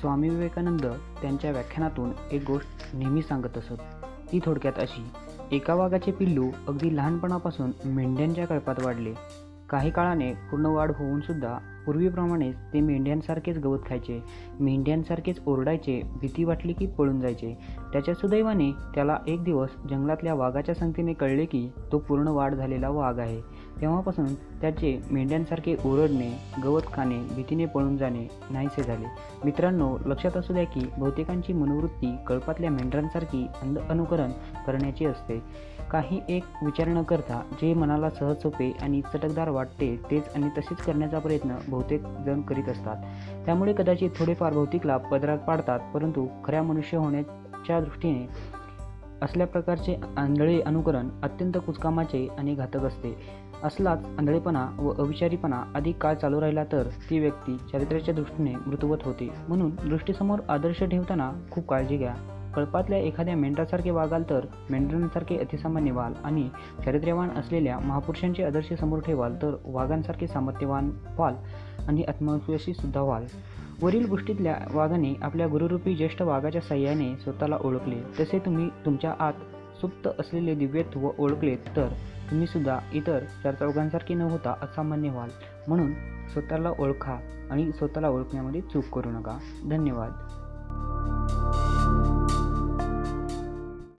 स्वामी 0.00 0.28
विवेकानंद 0.28 0.86
त्यांच्या 1.22 1.50
व्याख्यानातून 1.50 2.10
एक 2.32 2.44
गोष्ट 2.46 2.96
नेहमी 2.96 3.22
सांगत 3.22 3.58
असत. 3.58 3.80
ती 4.32 4.40
थोडक्यात 4.44 4.78
अशी 4.78 5.04
एका 5.56 5.74
वाघाचे 5.74 6.12
पिल्लू 6.12 6.50
अगदी 6.68 6.96
लहानपणापासून 6.96 7.70
मेंढ्यांच्या 7.84 8.46
कळपात 8.46 8.74
वाढले. 8.84 9.14
काही 9.70 9.90
काळाने 9.90 10.32
पूर्ण 10.32 10.66
वाढ 10.66 10.90
होऊन 10.90 11.20
सुद्धा 11.20 11.58
पूर्वीप्रमाणेच 11.86 12.56
ते 12.72 12.80
मेंढ्यांसारखेच 12.80 13.58
गवत 13.58 13.78
खायचे 13.88 14.22
मेंढ्यांसारखेच 14.60 15.40
ओरडायचे 15.46 16.02
भीती 16.20 16.44
वाटली 16.44 16.72
की 16.72 16.86
पळून 16.86 17.20
जायचे. 17.20 17.58
त्याच्या 17.92 18.14
सुदैवाने 18.14 18.72
त्याला 18.94 19.16
एक 19.26 19.44
दिवस 19.44 19.68
जंगलातल्या 19.90 20.34
वाघाच्या 20.34 20.74
संगतीने 20.74 21.12
कळले 21.12 21.44
की 21.44 21.68
तो 21.92 21.98
पूर्ण 21.98 22.28
वाढ 22.28 22.54
झालेला 22.54 22.88
वाघ 22.88 23.18
आहे. 23.18 23.40
तेव्हापासून 23.80 24.34
त्याचे 24.34 24.98
मेंढ्यांसारखे 25.10 25.76
ओरडणे 25.84 26.30
गवत 26.64 26.82
खाणे 26.92 27.18
भीतीने 27.34 27.66
पळून 27.66 27.96
जाणे 27.96 28.26
नाहीसे 28.50 28.82
झाले. 28.82 29.06
मित्रांनो 29.44 29.96
लक्षात 30.06 30.36
असू 30.36 30.52
द्या 30.52 30.64
की 30.64 30.80
बहुतेकांची 30.98 31.52
मनोवृत्ती 31.52 32.16
कळपातल्या 32.26 32.70
मेंढरांसारखी 32.70 33.46
अंध 33.62 33.78
अनुकरण 33.78 34.30
करण्याची 34.66 35.04
असते. 35.04 35.42
काही 35.90 36.20
एक 36.28 36.44
विचार 36.64 36.88
न 36.88 37.02
करता 37.02 37.42
जे 37.62 37.74
मनाला 37.74 38.10
सहज 38.10 38.42
सोपे 38.42 38.70
आणि 38.82 39.00
चटकदार 39.14 39.48
वाटते 39.48 40.00
तेच 40.10 40.28
आणि 40.34 40.48
तसेच 40.58 40.78
करण्याचा 40.78 41.18
प्रयत्न 41.18 41.56
बहुतेक 41.68 42.02
जण 42.26 42.40
करीत 42.40 42.68
असतात. 42.68 42.96
त्यामुळे 43.46 43.72
कदाचित 43.72 44.10
थोडेफार 44.16 44.52
भौतिक 44.52 44.86
लाभ 44.86 45.00
पदरात 45.00 45.38
पाडतात 45.38 45.80
परंतु 45.94 46.26
खऱ्या 46.44 46.62
मनुष्य 46.62 46.98
होण्याच्या 46.98 47.80
दृष्टीने 47.80 48.26
असल्या 49.22 49.46
प्रकारचे 49.46 50.00
आंधळे 50.16 50.60
अनुकरण 50.60 51.08
अत्यंत 51.22 51.52
कुचकामाचे 51.66 52.28
आणि 52.38 52.54
घातक 52.54 52.84
असते. 52.84 53.16
असलाच 53.64 54.04
आंधळेपणा 54.18 54.68
व 54.78 54.92
अविचारीपणा 54.98 55.64
अधिक 55.74 55.96
काळ 55.96 56.14
चालू 56.14 56.40
राहिला 56.40 56.64
तर 56.64 56.88
ती 57.10 57.18
व्यक्ती 57.18 57.56
चारित्र्याच्या 57.72 58.14
दृष्टीने 58.14 58.52
मृतवत 58.66 58.98
होते. 59.02 59.30
म्हणून 59.48 59.70
दृष्टीसमोर 59.70 60.38
आदर्श 60.48 60.84
ठेवताना 60.84 61.32
खूप 61.50 61.68
काळजी 61.68 61.96
घ्या. 61.96 62.14
कळपातल्या 62.54 62.98
एखाद्या 62.98 63.36
मेंढरासारखे 63.36 63.90
वागाल 63.90 64.22
तर 64.30 64.46
मेंढरांसारखे 64.70 65.36
अतिसामान्य 65.38 65.90
व्हाल 65.90 66.12
आणि 66.24 66.48
चारित्र्यवान 66.84 67.30
असलेल्या 67.30 67.78
महापुरुषांचे 67.78 68.44
आदर्श 68.44 68.72
समोर 68.72 68.98
ठेवाल 68.98 69.34
तर 69.34 69.56
वाघांसारखे 69.64 70.26
सामर्थ्यवान 70.26 70.90
व्हाल 71.16 71.34
आणि 71.88 72.02
आत्मविश्वासी 72.02 72.74
सुद्धा 72.74 73.00
व्हाल. 73.00 73.24
वरील 73.82 74.08
गोष्टीतल्या 74.08 74.56
वाघाने 74.74 75.14
आपल्या 75.22 75.46
गुरुरूपी 75.46 75.94
ज्येष्ठ 75.94 76.22
वाघाच्या 76.22 76.60
सहाय्याने 76.60 77.16
स्वतःला 77.16 77.56
ओळखले. 77.60 78.00
तसे 78.20 78.38
तुम्ही 78.38 78.68
तुमच्या 78.84 79.14
आत 79.18 79.32
सुप्त 79.80 80.08
असलेले 80.18 80.54
दिव्यत्व 80.54 81.10
ओळखलेत 81.18 81.58
तर 81.76 81.88
तुम्ही 82.30 82.46
सुद्धा 82.46 82.78
इतर 82.92 83.18
चार 83.42 83.54
चौघांसारखे 83.54 84.14
न 84.14 84.20
होता 84.20 84.54
असामान्य 84.62 85.10
व्हाल. 85.10 85.28
म्हणून 85.68 85.92
स्वतःला 86.32 86.70
ओळखा 86.78 87.18
आणि 87.50 87.72
स्वतःला 87.72 88.08
ओळखण्यामध्ये 88.08 88.60
चूक 88.60 88.84
करू 88.84 89.10
नका. 89.10 89.38
धन्यवाद. 89.70 90.39